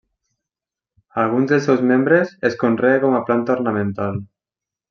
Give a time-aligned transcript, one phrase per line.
[1.25, 4.23] Alguns dels seus membres es conrea com planta ornamental.